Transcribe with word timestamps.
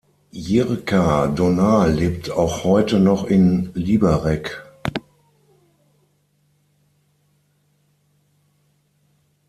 Jirka 0.33 1.27
Dohnal 1.27 1.91
lebt 1.93 2.31
auch 2.31 2.63
heute 2.63 2.99
noch 2.99 3.25
in 3.25 3.69
Liberec. 3.75 4.63